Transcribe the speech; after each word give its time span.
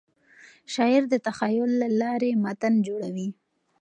شاعر 0.73 1.03
د 1.09 1.15
تخیل 1.27 1.71
له 1.81 1.87
لارې 2.01 2.31
متن 2.43 2.73
جوړوي. 2.87 3.29